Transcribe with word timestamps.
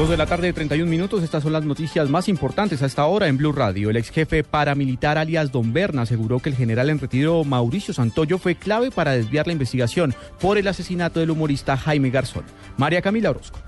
Dos 0.00 0.08
de 0.08 0.16
la 0.16 0.24
tarde, 0.24 0.50
31 0.54 0.90
minutos. 0.90 1.22
Estas 1.22 1.42
son 1.42 1.52
las 1.52 1.66
noticias 1.66 2.08
más 2.08 2.26
importantes 2.30 2.80
hasta 2.80 3.02
ahora 3.02 3.28
en 3.28 3.36
Blue 3.36 3.52
Radio. 3.52 3.90
El 3.90 3.96
ex 3.98 4.08
jefe 4.08 4.42
paramilitar 4.42 5.18
alias 5.18 5.52
Don 5.52 5.74
Berna 5.74 6.02
aseguró 6.02 6.40
que 6.40 6.48
el 6.48 6.56
general 6.56 6.88
en 6.88 6.98
retiro 6.98 7.44
Mauricio 7.44 7.92
Santoyo 7.92 8.38
fue 8.38 8.54
clave 8.54 8.90
para 8.90 9.12
desviar 9.12 9.46
la 9.46 9.52
investigación 9.52 10.14
por 10.40 10.56
el 10.56 10.68
asesinato 10.68 11.20
del 11.20 11.28
humorista 11.28 11.76
Jaime 11.76 12.08
Garzón. 12.08 12.44
María 12.78 13.02
Camila 13.02 13.28
Orozco. 13.28 13.58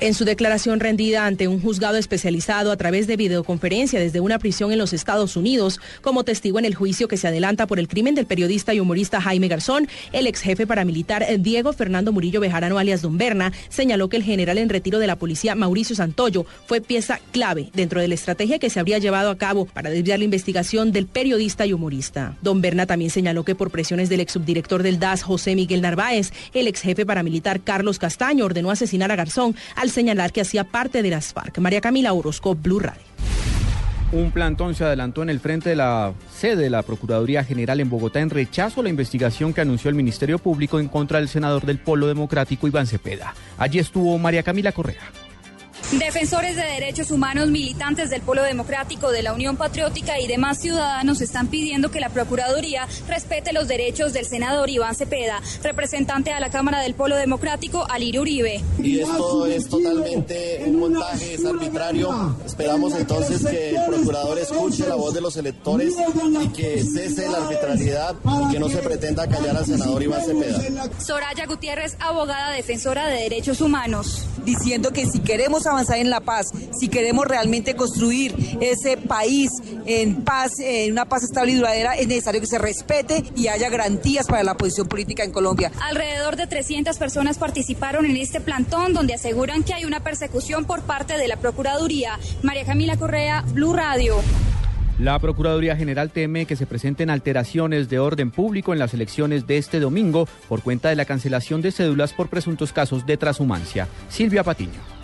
En 0.00 0.14
su 0.14 0.24
declaración 0.24 0.78
rendida 0.78 1.26
ante 1.26 1.48
un 1.48 1.60
juzgado 1.60 1.96
especializado 1.96 2.70
a 2.70 2.76
través 2.76 3.08
de 3.08 3.16
videoconferencia 3.16 3.98
desde 3.98 4.20
una 4.20 4.38
prisión 4.38 4.70
en 4.70 4.78
los 4.78 4.92
Estados 4.92 5.36
Unidos, 5.36 5.80
como 6.02 6.22
testigo 6.22 6.60
en 6.60 6.64
el 6.64 6.76
juicio 6.76 7.08
que 7.08 7.16
se 7.16 7.26
adelanta 7.26 7.66
por 7.66 7.80
el 7.80 7.88
crimen 7.88 8.14
del 8.14 8.26
periodista 8.26 8.72
y 8.72 8.78
humorista 8.78 9.20
Jaime 9.20 9.48
Garzón, 9.48 9.88
el 10.12 10.28
ex 10.28 10.40
jefe 10.40 10.68
paramilitar 10.68 11.26
Diego 11.40 11.72
Fernando 11.72 12.12
Murillo 12.12 12.40
Bejarano 12.40 12.78
alias 12.78 13.02
Don 13.02 13.18
Berna 13.18 13.52
señaló 13.70 14.08
que 14.08 14.16
el 14.16 14.22
general 14.22 14.58
en 14.58 14.68
retiro 14.68 15.00
de 15.00 15.08
la 15.08 15.16
policía 15.16 15.56
Mauricio 15.56 15.96
Santoyo 15.96 16.46
fue 16.66 16.80
pieza 16.80 17.18
clave 17.32 17.70
dentro 17.74 18.00
de 18.00 18.06
la 18.06 18.14
estrategia 18.14 18.60
que 18.60 18.70
se 18.70 18.78
habría 18.78 18.98
llevado 18.98 19.30
a 19.30 19.36
cabo 19.36 19.64
para 19.64 19.90
desviar 19.90 20.20
la 20.20 20.26
investigación 20.26 20.92
del 20.92 21.06
periodista 21.06 21.66
y 21.66 21.72
humorista. 21.72 22.36
Don 22.40 22.60
Berna 22.60 22.86
también 22.86 23.10
señaló 23.10 23.44
que 23.44 23.56
por 23.56 23.72
presiones 23.72 24.08
del 24.08 24.20
ex 24.20 24.34
subdirector 24.34 24.84
del 24.84 25.00
DAS 25.00 25.24
José 25.24 25.56
Miguel 25.56 25.82
Narváez, 25.82 26.30
el 26.54 26.68
ex 26.68 26.82
jefe 26.82 27.04
paramilitar 27.04 27.62
Carlos 27.62 27.98
Castaño 27.98 28.44
ordenó 28.44 28.70
asesinar 28.70 29.10
a 29.10 29.16
Garzón 29.16 29.56
al 29.74 29.87
señalar 29.90 30.32
que 30.32 30.40
hacía 30.40 30.64
parte 30.64 31.02
de 31.02 31.10
las 31.10 31.32
FARC. 31.32 31.58
María 31.58 31.80
Camila 31.80 32.12
Orozco, 32.12 32.54
Blue 32.54 32.80
Radio. 32.80 33.02
Un 34.10 34.30
plantón 34.30 34.74
se 34.74 34.84
adelantó 34.84 35.22
en 35.22 35.28
el 35.28 35.38
frente 35.38 35.68
de 35.68 35.76
la 35.76 36.14
sede 36.32 36.62
de 36.62 36.70
la 36.70 36.82
Procuraduría 36.82 37.44
General 37.44 37.78
en 37.78 37.90
Bogotá 37.90 38.20
en 38.20 38.30
rechazo 38.30 38.80
a 38.80 38.84
la 38.84 38.88
investigación 38.88 39.52
que 39.52 39.60
anunció 39.60 39.90
el 39.90 39.96
Ministerio 39.96 40.38
Público 40.38 40.80
en 40.80 40.88
contra 40.88 41.18
del 41.18 41.28
senador 41.28 41.66
del 41.66 41.78
Polo 41.78 42.06
Democrático 42.06 42.66
Iván 42.66 42.86
Cepeda. 42.86 43.34
Allí 43.58 43.78
estuvo 43.78 44.16
María 44.16 44.42
Camila 44.42 44.72
Correa. 44.72 45.02
Defensores 45.92 46.54
de 46.54 46.64
derechos 46.64 47.10
humanos, 47.10 47.50
militantes 47.50 48.10
del 48.10 48.20
Polo 48.20 48.42
Democrático, 48.42 49.10
de 49.10 49.22
la 49.22 49.32
Unión 49.32 49.56
Patriótica 49.56 50.20
y 50.20 50.26
demás 50.26 50.58
ciudadanos 50.60 51.22
están 51.22 51.46
pidiendo 51.46 51.90
que 51.90 51.98
la 51.98 52.10
Procuraduría 52.10 52.86
respete 53.08 53.54
los 53.54 53.68
derechos 53.68 54.12
del 54.12 54.26
senador 54.26 54.68
Iván 54.68 54.94
Cepeda, 54.94 55.40
representante 55.62 56.30
a 56.30 56.40
la 56.40 56.50
Cámara 56.50 56.82
del 56.82 56.92
Polo 56.92 57.16
Democrático, 57.16 57.86
Alirio 57.88 58.20
Uribe. 58.20 58.62
Y 58.82 59.00
esto 59.00 59.46
es 59.46 59.66
totalmente 59.66 60.62
un 60.66 60.78
montaje, 60.78 61.34
es 61.34 61.44
arbitrario. 61.46 62.36
Esperamos 62.44 62.94
entonces 62.94 63.46
que 63.46 63.70
el 63.70 63.86
procurador 63.86 64.38
escuche 64.38 64.86
la 64.86 64.94
voz 64.94 65.14
de 65.14 65.22
los 65.22 65.38
electores 65.38 65.94
y 66.42 66.48
que 66.48 66.84
cese 66.84 67.30
la 67.30 67.38
arbitrariedad 67.38 68.14
y 68.46 68.52
que 68.52 68.60
no 68.60 68.68
se 68.68 68.78
pretenda 68.78 69.26
callar 69.26 69.56
al 69.56 69.64
senador 69.64 70.02
Iván 70.02 70.22
Cepeda. 70.22 70.60
Soraya 70.98 71.46
Gutiérrez, 71.46 71.96
abogada 71.98 72.50
defensora 72.52 73.06
de 73.06 73.22
derechos 73.22 73.62
humanos. 73.62 74.26
Diciendo 74.44 74.92
que 74.92 75.04
si 75.04 75.20
queremos 75.20 75.66
avanzar 75.66 75.77
en 75.90 76.10
la 76.10 76.20
paz, 76.20 76.48
si 76.78 76.88
queremos 76.88 77.26
realmente 77.26 77.76
construir 77.76 78.34
ese 78.60 78.96
país 78.96 79.50
en 79.86 80.24
paz, 80.24 80.52
en 80.58 80.92
una 80.92 81.04
paz 81.04 81.22
estable 81.22 81.52
y 81.52 81.54
duradera, 81.54 81.94
es 81.94 82.08
necesario 82.08 82.40
que 82.40 82.46
se 82.46 82.58
respete 82.58 83.24
y 83.36 83.46
haya 83.46 83.70
garantías 83.70 84.26
para 84.26 84.42
la 84.42 84.56
posición 84.56 84.88
política 84.88 85.22
en 85.22 85.30
Colombia. 85.30 85.70
Alrededor 85.80 86.36
de 86.36 86.46
300 86.46 86.98
personas 86.98 87.38
participaron 87.38 88.06
en 88.06 88.16
este 88.16 88.40
plantón 88.40 88.92
donde 88.92 89.14
aseguran 89.14 89.62
que 89.62 89.74
hay 89.74 89.84
una 89.84 90.00
persecución 90.00 90.64
por 90.64 90.82
parte 90.82 91.16
de 91.16 91.28
la 91.28 91.36
Procuraduría. 91.36 92.18
María 92.42 92.64
Camila 92.64 92.96
Correa, 92.96 93.44
Blue 93.52 93.72
Radio. 93.72 94.16
La 94.98 95.16
Procuraduría 95.20 95.76
General 95.76 96.10
teme 96.10 96.44
que 96.44 96.56
se 96.56 96.66
presenten 96.66 97.08
alteraciones 97.08 97.88
de 97.88 98.00
orden 98.00 98.32
público 98.32 98.72
en 98.72 98.80
las 98.80 98.94
elecciones 98.94 99.46
de 99.46 99.56
este 99.56 99.78
domingo 99.78 100.26
por 100.48 100.62
cuenta 100.62 100.88
de 100.88 100.96
la 100.96 101.04
cancelación 101.04 101.62
de 101.62 101.70
cédulas 101.70 102.12
por 102.12 102.28
presuntos 102.28 102.72
casos 102.72 103.06
de 103.06 103.16
transhumancia. 103.16 103.86
Silvia 104.08 104.42
Patiño. 104.42 104.97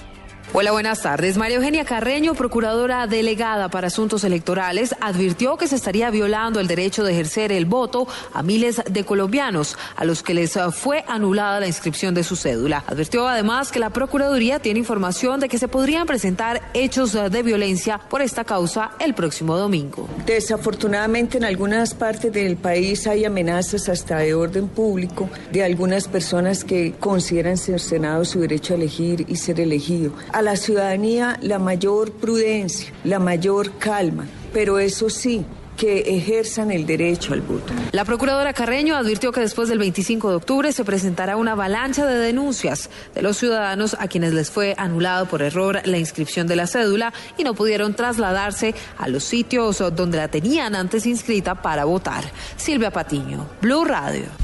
Hola, 0.56 0.70
buenas 0.70 1.02
tardes. 1.02 1.36
María 1.36 1.56
Eugenia 1.56 1.84
Carreño, 1.84 2.34
procuradora 2.34 3.08
delegada 3.08 3.68
para 3.70 3.88
asuntos 3.88 4.22
electorales, 4.22 4.94
advirtió 5.00 5.56
que 5.56 5.66
se 5.66 5.74
estaría 5.74 6.10
violando 6.10 6.60
el 6.60 6.68
derecho 6.68 7.02
de 7.02 7.10
ejercer 7.10 7.50
el 7.50 7.64
voto 7.64 8.06
a 8.32 8.44
miles 8.44 8.80
de 8.88 9.04
colombianos 9.04 9.76
a 9.96 10.04
los 10.04 10.22
que 10.22 10.32
les 10.32 10.56
fue 10.72 11.04
anulada 11.08 11.58
la 11.58 11.66
inscripción 11.66 12.14
de 12.14 12.22
su 12.22 12.36
cédula. 12.36 12.84
Advirtió 12.86 13.26
además 13.26 13.72
que 13.72 13.80
la 13.80 13.90
Procuraduría 13.90 14.60
tiene 14.60 14.78
información 14.78 15.40
de 15.40 15.48
que 15.48 15.58
se 15.58 15.66
podrían 15.66 16.06
presentar 16.06 16.62
hechos 16.72 17.14
de 17.14 17.42
violencia 17.42 17.98
por 17.98 18.22
esta 18.22 18.44
causa 18.44 18.92
el 19.00 19.12
próximo 19.12 19.56
domingo. 19.56 20.08
Desafortunadamente 20.24 21.38
en 21.38 21.46
algunas 21.46 21.94
partes 21.94 22.32
del 22.32 22.58
país 22.58 23.08
hay 23.08 23.24
amenazas 23.24 23.88
hasta 23.88 24.18
de 24.18 24.34
orden 24.34 24.68
público 24.68 25.28
de 25.50 25.64
algunas 25.64 26.06
personas 26.06 26.62
que 26.62 26.94
consideran 27.00 27.56
cercenado 27.56 28.24
su 28.24 28.38
derecho 28.38 28.74
a 28.74 28.76
elegir 28.76 29.26
y 29.28 29.34
ser 29.34 29.58
elegido 29.58 30.12
la 30.44 30.56
ciudadanía 30.56 31.38
la 31.40 31.58
mayor 31.58 32.12
prudencia, 32.12 32.92
la 33.02 33.18
mayor 33.18 33.78
calma, 33.78 34.26
pero 34.52 34.78
eso 34.78 35.08
sí, 35.08 35.44
que 35.76 36.00
ejerzan 36.16 36.70
el 36.70 36.86
derecho 36.86 37.32
al 37.32 37.40
voto. 37.40 37.72
La 37.92 38.04
procuradora 38.04 38.52
Carreño 38.52 38.96
advirtió 38.96 39.32
que 39.32 39.40
después 39.40 39.68
del 39.68 39.78
25 39.78 40.30
de 40.30 40.36
octubre 40.36 40.72
se 40.72 40.84
presentará 40.84 41.36
una 41.36 41.52
avalancha 41.52 42.06
de 42.06 42.16
denuncias 42.18 42.90
de 43.14 43.22
los 43.22 43.36
ciudadanos 43.36 43.96
a 43.98 44.06
quienes 44.06 44.32
les 44.34 44.50
fue 44.50 44.74
anulado 44.78 45.26
por 45.26 45.42
error 45.42 45.80
la 45.84 45.98
inscripción 45.98 46.46
de 46.46 46.56
la 46.56 46.66
cédula 46.66 47.12
y 47.36 47.44
no 47.44 47.54
pudieron 47.54 47.94
trasladarse 47.94 48.74
a 48.98 49.08
los 49.08 49.24
sitios 49.24 49.82
donde 49.96 50.18
la 50.18 50.28
tenían 50.28 50.74
antes 50.74 51.06
inscrita 51.06 51.56
para 51.56 51.84
votar. 51.84 52.24
Silvia 52.56 52.90
Patiño, 52.90 53.48
Blue 53.60 53.84
Radio. 53.84 54.43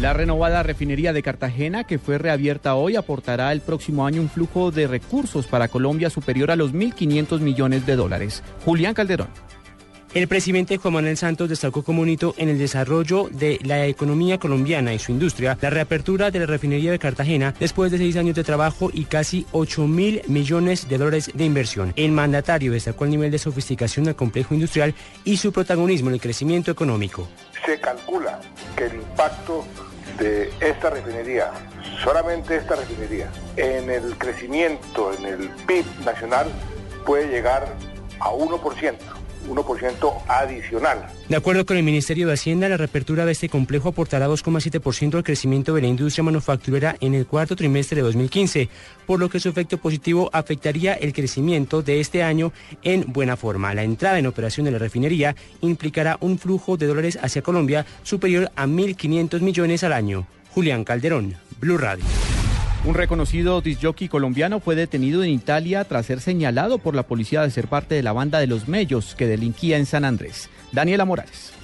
La 0.00 0.12
renovada 0.12 0.62
refinería 0.62 1.12
de 1.12 1.24
Cartagena, 1.24 1.82
que 1.82 1.98
fue 1.98 2.18
reabierta 2.18 2.76
hoy, 2.76 2.94
aportará 2.94 3.50
el 3.50 3.60
próximo 3.60 4.06
año 4.06 4.22
un 4.22 4.30
flujo 4.30 4.70
de 4.70 4.86
recursos 4.86 5.48
para 5.48 5.66
Colombia 5.66 6.08
superior 6.08 6.52
a 6.52 6.56
los 6.56 6.72
1.500 6.72 7.40
millones 7.40 7.84
de 7.84 7.96
dólares. 7.96 8.44
Julián 8.64 8.94
Calderón. 8.94 9.26
El 10.14 10.26
presidente 10.26 10.78
Juan 10.78 10.94
Manuel 10.94 11.18
Santos 11.18 11.50
destacó 11.50 11.82
como 11.82 12.00
un 12.00 12.08
hito 12.08 12.34
en 12.38 12.48
el 12.48 12.58
desarrollo 12.58 13.28
de 13.30 13.58
la 13.62 13.84
economía 13.86 14.38
colombiana 14.38 14.94
y 14.94 14.98
su 14.98 15.12
industria 15.12 15.58
la 15.60 15.68
reapertura 15.68 16.30
de 16.30 16.38
la 16.38 16.46
refinería 16.46 16.90
de 16.90 16.98
Cartagena 16.98 17.54
después 17.60 17.92
de 17.92 17.98
seis 17.98 18.16
años 18.16 18.34
de 18.34 18.42
trabajo 18.42 18.88
y 18.90 19.04
casi 19.04 19.46
8 19.52 19.86
mil 19.86 20.22
millones 20.26 20.88
de 20.88 20.96
dólares 20.96 21.30
de 21.34 21.44
inversión. 21.44 21.92
El 21.94 22.12
mandatario 22.12 22.72
destacó 22.72 23.04
el 23.04 23.10
nivel 23.10 23.30
de 23.30 23.38
sofisticación 23.38 24.06
del 24.06 24.16
complejo 24.16 24.54
industrial 24.54 24.94
y 25.24 25.36
su 25.36 25.52
protagonismo 25.52 26.08
en 26.08 26.14
el 26.14 26.20
crecimiento 26.22 26.70
económico. 26.70 27.28
Se 27.66 27.78
calcula 27.78 28.40
que 28.76 28.86
el 28.86 28.94
impacto 28.94 29.66
de 30.18 30.52
esta 30.60 30.90
refinería, 30.90 31.50
solamente 32.02 32.56
esta 32.56 32.76
refinería, 32.76 33.30
en 33.56 33.90
el 33.90 34.16
crecimiento, 34.18 35.12
en 35.12 35.26
el 35.26 35.48
PIB 35.66 35.84
nacional, 36.04 36.46
puede 37.04 37.28
llegar 37.28 37.68
a 38.20 38.30
1%. 38.30 39.17
1% 39.48 40.22
adicional. 40.28 41.06
De 41.28 41.36
acuerdo 41.36 41.66
con 41.66 41.76
el 41.76 41.82
Ministerio 41.82 42.26
de 42.26 42.34
Hacienda, 42.34 42.68
la 42.68 42.76
reapertura 42.76 43.24
de 43.24 43.32
este 43.32 43.48
complejo 43.48 43.90
aportará 43.90 44.28
2,7% 44.28 45.14
al 45.14 45.24
crecimiento 45.24 45.74
de 45.74 45.82
la 45.82 45.88
industria 45.88 46.24
manufacturera 46.24 46.96
en 47.00 47.14
el 47.14 47.26
cuarto 47.26 47.56
trimestre 47.56 47.96
de 47.96 48.02
2015, 48.02 48.68
por 49.06 49.20
lo 49.20 49.28
que 49.28 49.40
su 49.40 49.48
efecto 49.48 49.78
positivo 49.78 50.30
afectaría 50.32 50.94
el 50.94 51.12
crecimiento 51.12 51.82
de 51.82 52.00
este 52.00 52.22
año 52.22 52.52
en 52.82 53.04
buena 53.12 53.36
forma. 53.36 53.74
La 53.74 53.82
entrada 53.82 54.18
en 54.18 54.26
operación 54.26 54.66
de 54.66 54.72
la 54.72 54.78
refinería 54.78 55.34
implicará 55.60 56.18
un 56.20 56.38
flujo 56.38 56.76
de 56.76 56.86
dólares 56.86 57.18
hacia 57.22 57.42
Colombia 57.42 57.86
superior 58.02 58.50
a 58.56 58.66
1.500 58.66 59.40
millones 59.40 59.84
al 59.84 59.92
año. 59.92 60.26
Julián 60.50 60.84
Calderón, 60.84 61.36
Blue 61.60 61.78
Radio. 61.78 62.04
Un 62.84 62.94
reconocido 62.94 63.60
disjockey 63.60 64.08
colombiano 64.08 64.60
fue 64.60 64.76
detenido 64.76 65.22
en 65.22 65.30
Italia 65.30 65.84
tras 65.84 66.06
ser 66.06 66.20
señalado 66.20 66.78
por 66.78 66.94
la 66.94 67.02
policía 67.02 67.42
de 67.42 67.50
ser 67.50 67.66
parte 67.66 67.96
de 67.96 68.02
la 68.02 68.12
banda 68.12 68.38
de 68.38 68.46
los 68.46 68.68
Mellos 68.68 69.14
que 69.16 69.26
delinquía 69.26 69.78
en 69.78 69.86
San 69.86 70.04
Andrés. 70.04 70.48
Daniela 70.72 71.04
Morales. 71.04 71.57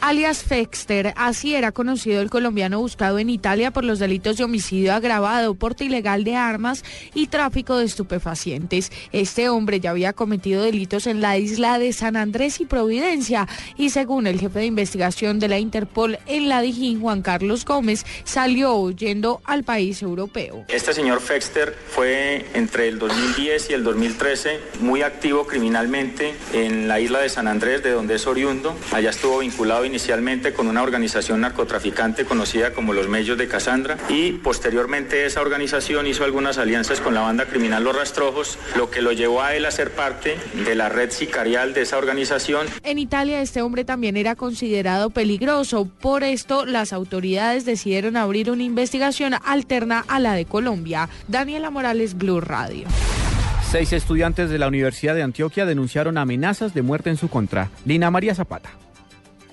Alias 0.00 0.42
Fexter, 0.42 1.12
así 1.16 1.54
era 1.54 1.72
conocido 1.72 2.20
el 2.20 2.30
colombiano 2.30 2.80
buscado 2.80 3.18
en 3.18 3.30
Italia 3.30 3.70
por 3.70 3.84
los 3.84 3.98
delitos 3.98 4.36
de 4.36 4.44
homicidio 4.44 4.94
agravado, 4.94 5.54
porte 5.54 5.84
ilegal 5.84 6.24
de 6.24 6.36
armas 6.36 6.84
y 7.14 7.28
tráfico 7.28 7.76
de 7.76 7.86
estupefacientes. 7.86 8.92
Este 9.12 9.48
hombre 9.48 9.80
ya 9.80 9.90
había 9.90 10.12
cometido 10.12 10.62
delitos 10.62 11.06
en 11.06 11.20
la 11.20 11.38
isla 11.38 11.78
de 11.78 11.92
San 11.92 12.16
Andrés 12.16 12.60
y 12.60 12.66
Providencia 12.66 13.48
y 13.76 13.90
según 13.90 14.26
el 14.26 14.38
jefe 14.38 14.60
de 14.60 14.66
investigación 14.66 15.38
de 15.38 15.48
la 15.48 15.58
Interpol 15.58 16.18
en 16.26 16.48
la 16.48 16.60
Dijín, 16.60 17.00
Juan 17.00 17.22
Carlos 17.22 17.64
Gómez, 17.64 18.04
salió 18.24 18.74
huyendo 18.74 19.40
al 19.44 19.64
país 19.64 20.02
europeo. 20.02 20.64
Este 20.68 20.92
señor 20.92 21.20
Fexter 21.20 21.74
fue 21.88 22.44
entre 22.54 22.88
el 22.88 22.98
2010 22.98 23.70
y 23.70 23.72
el 23.72 23.84
2013 23.84 24.60
muy 24.80 25.02
activo 25.02 25.46
criminalmente 25.46 26.34
en 26.52 26.88
la 26.88 27.00
isla 27.00 27.20
de 27.20 27.28
San 27.28 27.48
Andrés, 27.48 27.82
de 27.82 27.90
donde 27.90 28.16
es 28.16 28.26
oriundo. 28.26 28.76
Allá 28.92 29.10
estuvo 29.10 29.38
vinculado 29.38 29.85
inicialmente 29.86 30.52
con 30.52 30.68
una 30.68 30.82
organización 30.82 31.40
narcotraficante 31.40 32.24
conocida 32.24 32.72
como 32.72 32.92
los 32.92 33.08
Mellos 33.08 33.38
de 33.38 33.48
Casandra 33.48 33.96
y 34.08 34.32
posteriormente 34.32 35.24
esa 35.24 35.40
organización 35.40 36.06
hizo 36.06 36.24
algunas 36.24 36.58
alianzas 36.58 37.00
con 37.00 37.14
la 37.14 37.20
banda 37.20 37.46
criminal 37.46 37.84
Los 37.84 37.96
Rastrojos, 37.96 38.58
lo 38.76 38.90
que 38.90 39.02
lo 39.02 39.12
llevó 39.12 39.42
a 39.42 39.54
él 39.54 39.64
a 39.64 39.70
ser 39.70 39.92
parte 39.92 40.36
de 40.64 40.74
la 40.74 40.88
red 40.88 41.10
sicarial 41.10 41.74
de 41.74 41.82
esa 41.82 41.98
organización. 41.98 42.66
En 42.82 42.98
Italia 42.98 43.40
este 43.40 43.62
hombre 43.62 43.84
también 43.84 44.16
era 44.16 44.34
considerado 44.34 45.10
peligroso, 45.10 45.88
por 46.00 46.24
esto 46.24 46.66
las 46.66 46.92
autoridades 46.92 47.64
decidieron 47.64 48.16
abrir 48.16 48.50
una 48.50 48.62
investigación 48.62 49.34
alterna 49.44 50.04
a 50.08 50.18
la 50.18 50.34
de 50.34 50.44
Colombia. 50.44 51.08
Daniela 51.28 51.70
Morales, 51.70 52.16
Blue 52.16 52.40
Radio. 52.40 52.86
Seis 53.70 53.92
estudiantes 53.92 54.48
de 54.48 54.58
la 54.58 54.68
Universidad 54.68 55.14
de 55.14 55.22
Antioquia 55.22 55.66
denunciaron 55.66 56.18
amenazas 56.18 56.72
de 56.72 56.82
muerte 56.82 57.10
en 57.10 57.16
su 57.16 57.28
contra. 57.28 57.70
Lina 57.84 58.10
María 58.10 58.34
Zapata. 58.34 58.70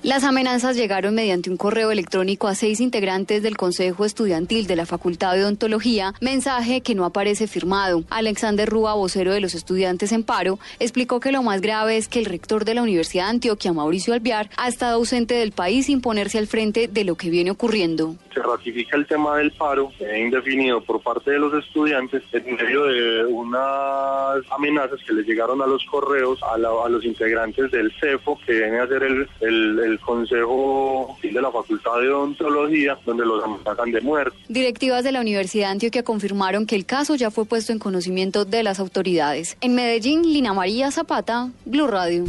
Las 0.04 0.26
amenazas 0.26 0.76
llegaron 0.76 1.16
mediante 1.16 1.50
un 1.50 1.56
correo 1.56 1.90
electrónico 1.90 2.50
a 2.50 2.56
seis 2.56 2.82
integrantes 2.82 3.42
del 3.42 3.56
Consejo 3.56 4.04
Estudiantil 4.04 4.68
de 4.68 4.76
la 4.76 4.86
Facultad 4.86 5.34
de 5.34 5.46
Odontología, 5.46 6.14
mensaje 6.20 6.82
que 6.82 6.94
no 6.94 7.06
aparece 7.06 7.48
firmado. 7.48 8.04
Alexander 8.10 8.68
Rúa, 8.68 8.96
vocero 8.96 9.32
de 9.32 9.40
los 9.40 9.56
estudiantes 9.56 10.12
en 10.12 10.24
paro, 10.24 10.60
explicó 10.82 11.22
que 11.22 11.32
lo 11.32 11.42
más 11.42 11.62
grave 11.62 11.96
es 11.96 12.10
que 12.10 12.20
el 12.20 12.26
rector 12.26 12.66
de 12.66 12.74
la 12.74 12.82
Universidad 12.82 13.28
de 13.28 13.30
Antioquia, 13.30 13.72
Mauricio 13.72 14.14
Alviar, 14.14 14.50
ha 14.58 14.68
estado 14.68 14.96
ausente 14.96 15.36
del 15.36 15.54
país 15.54 15.86
sin 15.86 16.02
ponerse 16.02 16.38
al 16.38 16.48
frente 16.48 16.90
de 16.90 17.06
lo 17.06 17.16
que 17.16 17.30
viene 17.30 17.52
ocurriendo. 17.52 18.18
Se 18.34 18.42
ratifica 18.42 18.98
el 18.98 19.08
tema 19.08 19.38
del 19.38 19.52
paro 19.52 19.90
indefinido 20.18 20.82
por 20.82 21.02
parte 21.02 21.32
de 21.32 21.40
los 21.40 21.54
estudiantes 21.54 22.24
en 22.34 22.56
medio 22.56 22.84
de 22.86 23.24
unas 23.26 24.44
amenazas 24.52 25.00
que 25.08 25.14
les 25.14 25.26
llegaron 25.26 25.62
a 25.62 25.66
los 25.66 25.82
correos 25.86 26.42
a, 26.44 26.58
los 26.58 27.06
integrantes 27.06 27.72
del 27.72 27.90
CEFO, 28.02 28.38
que 28.46 28.52
viene 28.52 28.80
a 28.80 28.88
ser 28.88 29.04
el 29.04 29.93
Consejo 30.00 31.18
de 31.22 31.42
la 31.42 31.52
Facultad 31.52 32.00
de 32.02 32.10
Odontología, 32.10 32.98
donde 33.06 33.26
los 33.26 33.44
amenazan 33.44 33.92
de 33.92 34.02
muerte. 34.02 34.38
Directivas 34.50 35.04
de 35.04 35.12
la 35.12 35.22
Universidad 35.22 35.68
de 35.68 35.72
Antioquia 35.74 36.04
confirmaron 36.04 36.66
que 36.66 36.76
el 36.76 36.86
caso 36.86 37.16
ya 37.16 37.32
fue 37.32 37.46
puesto 37.46 37.72
en 37.72 37.80
conocimiento 37.80 38.46
de 38.46 38.64
las 38.64 38.80
autoridades. 38.80 39.58
En 39.62 39.76
Medellín, 39.76 40.22
Lina 40.24 40.54
María 40.54 40.92
Zapata, 40.92 41.50
Blue 41.66 41.88
Radio. 41.88 42.26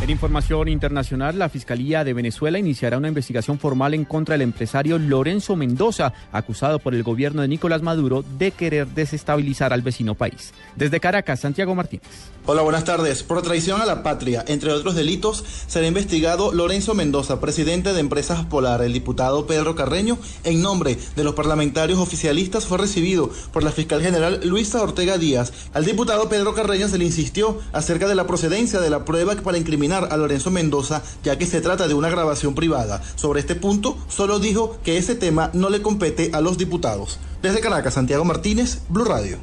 En 0.00 0.08
información 0.08 0.68
internacional, 0.68 1.38
la 1.38 1.50
Fiscalía 1.50 2.04
de 2.04 2.14
Venezuela 2.14 2.58
iniciará 2.58 2.96
una 2.96 3.08
investigación 3.08 3.58
formal 3.58 3.92
en 3.92 4.06
contra 4.06 4.32
del 4.32 4.40
empresario 4.40 4.98
Lorenzo 4.98 5.56
Mendoza, 5.56 6.14
acusado 6.32 6.78
por 6.78 6.94
el 6.94 7.02
gobierno 7.02 7.42
de 7.42 7.48
Nicolás 7.48 7.82
Maduro 7.82 8.24
de 8.38 8.50
querer 8.50 8.86
desestabilizar 8.86 9.74
al 9.74 9.82
vecino 9.82 10.14
país. 10.14 10.54
Desde 10.74 11.00
Caracas, 11.00 11.40
Santiago 11.40 11.74
Martínez. 11.74 12.08
Hola, 12.46 12.62
buenas 12.62 12.84
tardes. 12.84 13.22
Por 13.22 13.42
traición 13.42 13.82
a 13.82 13.84
la 13.84 14.02
patria, 14.02 14.42
entre 14.48 14.72
otros 14.72 14.94
delitos, 14.94 15.44
será 15.66 15.86
investigado 15.86 16.54
Lorenzo 16.54 16.94
Mendoza, 16.94 17.38
presidente 17.38 17.92
de 17.92 18.00
Empresas 18.00 18.46
Polar. 18.46 18.80
El 18.80 18.94
diputado 18.94 19.46
Pedro 19.46 19.74
Carreño, 19.74 20.16
en 20.44 20.62
nombre 20.62 20.96
de 21.14 21.24
los 21.24 21.34
parlamentarios 21.34 21.98
oficialistas, 21.98 22.64
fue 22.64 22.78
recibido 22.78 23.30
por 23.52 23.62
la 23.62 23.70
fiscal 23.70 24.00
general 24.00 24.40
Luisa 24.44 24.80
Ortega 24.80 25.18
Díaz. 25.18 25.52
Al 25.74 25.84
diputado 25.84 26.30
Pedro 26.30 26.54
Carreño 26.54 26.88
se 26.88 26.96
le 26.96 27.04
insistió 27.04 27.58
acerca 27.72 28.08
de 28.08 28.14
la 28.14 28.26
procedencia 28.26 28.80
de 28.80 28.88
la 28.88 29.04
prueba 29.04 29.34
para 29.34 29.58
incriminar 29.58 29.89
a 29.92 30.16
Lorenzo 30.16 30.50
Mendoza, 30.50 31.02
ya 31.22 31.38
que 31.38 31.46
se 31.46 31.60
trata 31.60 31.88
de 31.88 31.94
una 31.94 32.08
grabación 32.08 32.54
privada. 32.54 33.02
Sobre 33.16 33.40
este 33.40 33.54
punto, 33.54 33.98
solo 34.08 34.38
dijo 34.38 34.78
que 34.84 34.98
ese 34.98 35.14
tema 35.14 35.50
no 35.52 35.70
le 35.70 35.82
compete 35.82 36.30
a 36.32 36.40
los 36.40 36.58
diputados. 36.58 37.18
Desde 37.42 37.60
Caracas, 37.60 37.94
Santiago 37.94 38.24
Martínez, 38.24 38.82
Blue 38.88 39.04
Radio. 39.04 39.38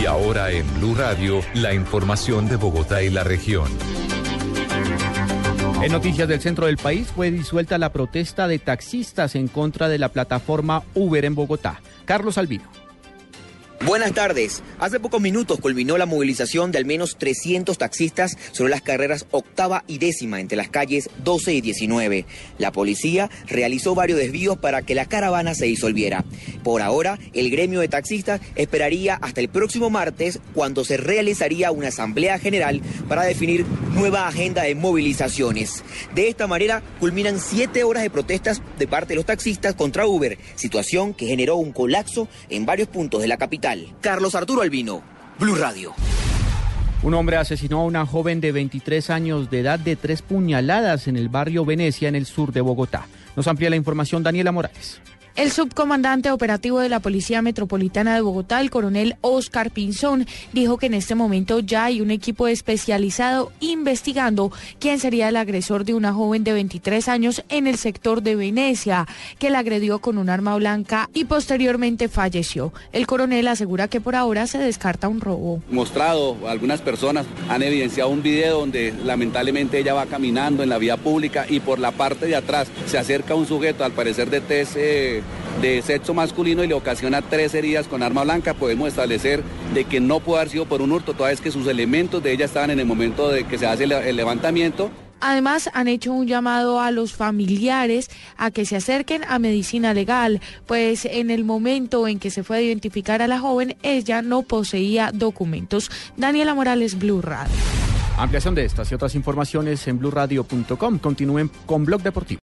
Y 0.00 0.06
ahora 0.06 0.50
en 0.50 0.66
Blue 0.78 0.94
Radio, 0.94 1.40
la 1.54 1.74
información 1.74 2.48
de 2.48 2.56
Bogotá 2.56 3.02
y 3.02 3.10
la 3.10 3.24
región. 3.24 3.68
En 5.82 5.92
noticias 5.92 6.28
del 6.28 6.40
centro 6.40 6.66
del 6.66 6.76
país 6.76 7.08
fue 7.14 7.30
disuelta 7.30 7.78
la 7.78 7.92
protesta 7.92 8.48
de 8.48 8.58
taxistas 8.58 9.36
en 9.36 9.46
contra 9.46 9.88
de 9.88 9.98
la 9.98 10.08
plataforma 10.08 10.82
Uber 10.94 11.24
en 11.24 11.36
Bogotá. 11.36 11.80
Carlos 12.04 12.36
Albino. 12.36 12.87
Buenas 13.88 14.12
tardes. 14.12 14.62
Hace 14.78 15.00
pocos 15.00 15.18
minutos 15.18 15.60
culminó 15.60 15.96
la 15.96 16.04
movilización 16.04 16.70
de 16.72 16.76
al 16.76 16.84
menos 16.84 17.16
300 17.16 17.78
taxistas 17.78 18.36
sobre 18.52 18.70
las 18.70 18.82
carreras 18.82 19.24
octava 19.30 19.82
y 19.86 19.96
décima 19.96 20.40
entre 20.40 20.58
las 20.58 20.68
calles 20.68 21.08
12 21.24 21.54
y 21.54 21.60
19. 21.62 22.26
La 22.58 22.70
policía 22.70 23.30
realizó 23.46 23.94
varios 23.94 24.18
desvíos 24.18 24.58
para 24.58 24.82
que 24.82 24.94
la 24.94 25.06
caravana 25.06 25.54
se 25.54 25.64
disolviera. 25.64 26.22
Por 26.62 26.82
ahora, 26.82 27.18
el 27.32 27.50
gremio 27.50 27.80
de 27.80 27.88
taxistas 27.88 28.42
esperaría 28.56 29.14
hasta 29.14 29.40
el 29.40 29.48
próximo 29.48 29.88
martes 29.88 30.38
cuando 30.52 30.84
se 30.84 30.98
realizaría 30.98 31.70
una 31.70 31.88
asamblea 31.88 32.38
general 32.38 32.82
para 33.08 33.22
definir 33.22 33.64
nueva 33.94 34.28
agenda 34.28 34.64
de 34.64 34.74
movilizaciones. 34.74 35.82
De 36.14 36.28
esta 36.28 36.46
manera, 36.46 36.82
culminan 37.00 37.40
siete 37.40 37.84
horas 37.84 38.02
de 38.02 38.10
protestas 38.10 38.60
de 38.78 38.86
parte 38.86 39.14
de 39.14 39.16
los 39.16 39.24
taxistas 39.24 39.74
contra 39.74 40.06
Uber, 40.06 40.36
situación 40.56 41.14
que 41.14 41.24
generó 41.24 41.56
un 41.56 41.72
colapso 41.72 42.28
en 42.50 42.66
varios 42.66 42.88
puntos 42.88 43.22
de 43.22 43.28
la 43.28 43.38
capital. 43.38 43.77
Carlos 44.00 44.34
Arturo 44.34 44.62
Albino, 44.62 45.02
Blue 45.38 45.54
Radio. 45.54 45.94
Un 47.02 47.14
hombre 47.14 47.36
asesinó 47.36 47.80
a 47.80 47.84
una 47.84 48.06
joven 48.06 48.40
de 48.40 48.50
23 48.50 49.10
años 49.10 49.50
de 49.50 49.60
edad 49.60 49.78
de 49.78 49.94
tres 49.94 50.22
puñaladas 50.22 51.06
en 51.06 51.16
el 51.16 51.28
barrio 51.28 51.64
Venecia, 51.64 52.08
en 52.08 52.16
el 52.16 52.26
sur 52.26 52.52
de 52.52 52.60
Bogotá. 52.60 53.06
Nos 53.36 53.46
amplía 53.46 53.70
la 53.70 53.76
información 53.76 54.22
Daniela 54.22 54.50
Morales. 54.50 55.00
El 55.38 55.52
subcomandante 55.52 56.32
operativo 56.32 56.80
de 56.80 56.88
la 56.88 56.98
Policía 56.98 57.42
Metropolitana 57.42 58.12
de 58.12 58.22
Bogotá, 58.22 58.60
el 58.60 58.70
coronel 58.70 59.14
Oscar 59.20 59.70
Pinzón, 59.70 60.26
dijo 60.52 60.78
que 60.78 60.86
en 60.86 60.94
este 60.94 61.14
momento 61.14 61.60
ya 61.60 61.84
hay 61.84 62.00
un 62.00 62.10
equipo 62.10 62.48
especializado 62.48 63.52
investigando 63.60 64.50
quién 64.80 64.98
sería 64.98 65.28
el 65.28 65.36
agresor 65.36 65.84
de 65.84 65.94
una 65.94 66.12
joven 66.12 66.42
de 66.42 66.54
23 66.54 67.08
años 67.08 67.44
en 67.50 67.68
el 67.68 67.76
sector 67.76 68.20
de 68.24 68.34
Venecia, 68.34 69.06
que 69.38 69.50
la 69.50 69.60
agredió 69.60 70.00
con 70.00 70.18
un 70.18 70.28
arma 70.28 70.56
blanca 70.56 71.08
y 71.14 71.26
posteriormente 71.26 72.08
falleció. 72.08 72.72
El 72.90 73.06
coronel 73.06 73.46
asegura 73.46 73.86
que 73.86 74.00
por 74.00 74.16
ahora 74.16 74.48
se 74.48 74.58
descarta 74.58 75.06
un 75.06 75.20
robo. 75.20 75.62
Mostrado, 75.70 76.36
algunas 76.48 76.80
personas 76.80 77.26
han 77.48 77.62
evidenciado 77.62 78.10
un 78.10 78.24
video 78.24 78.58
donde 78.58 78.92
lamentablemente 79.04 79.78
ella 79.78 79.94
va 79.94 80.06
caminando 80.06 80.64
en 80.64 80.68
la 80.68 80.78
vía 80.78 80.96
pública 80.96 81.46
y 81.48 81.60
por 81.60 81.78
la 81.78 81.92
parte 81.92 82.26
de 82.26 82.34
atrás 82.34 82.66
se 82.86 82.98
acerca 82.98 83.36
un 83.36 83.46
sujeto, 83.46 83.84
al 83.84 83.92
parecer 83.92 84.30
de 84.30 84.40
TC 84.40 85.27
de 85.60 85.82
sexo 85.82 86.14
masculino 86.14 86.62
y 86.62 86.68
le 86.68 86.74
ocasiona 86.74 87.22
tres 87.22 87.54
heridas 87.54 87.88
con 87.88 88.02
arma 88.02 88.24
blanca, 88.24 88.54
podemos 88.54 88.88
establecer 88.88 89.42
de 89.74 89.84
que 89.84 90.00
no 90.00 90.20
puede 90.20 90.40
haber 90.40 90.50
sido 90.50 90.66
por 90.66 90.82
un 90.82 90.92
hurto, 90.92 91.14
toda 91.14 91.30
vez 91.30 91.40
que 91.40 91.50
sus 91.50 91.66
elementos 91.66 92.22
de 92.22 92.32
ella 92.32 92.44
estaban 92.44 92.70
en 92.70 92.80
el 92.80 92.86
momento 92.86 93.28
de 93.28 93.44
que 93.44 93.58
se 93.58 93.66
hace 93.66 93.84
el 93.84 94.16
levantamiento. 94.16 94.90
Además, 95.20 95.68
han 95.74 95.88
hecho 95.88 96.12
un 96.12 96.28
llamado 96.28 96.80
a 96.80 96.90
los 96.90 97.12
familiares 97.12 98.08
a 98.36 98.50
que 98.50 98.64
se 98.64 98.76
acerquen 98.76 99.24
a 99.24 99.38
medicina 99.38 99.92
legal, 99.92 100.40
pues 100.66 101.04
en 101.04 101.30
el 101.30 101.44
momento 101.44 102.06
en 102.06 102.20
que 102.20 102.30
se 102.30 102.44
fue 102.44 102.58
a 102.58 102.62
identificar 102.62 103.20
a 103.20 103.26
la 103.26 103.40
joven, 103.40 103.76
ella 103.82 104.22
no 104.22 104.42
poseía 104.42 105.10
documentos. 105.12 105.90
Daniela 106.16 106.54
Morales, 106.54 106.98
Blue 106.98 107.20
Radio. 107.20 107.52
Ampliación 108.16 108.54
de 108.54 108.64
estas 108.64 108.90
y 108.90 108.94
otras 108.94 109.14
informaciones 109.14 109.86
en 109.86 109.98
blueradio.com. 109.98 110.98
Continúen 110.98 111.50
con 111.66 111.84
Blog 111.84 112.02
Deportivo. 112.02 112.36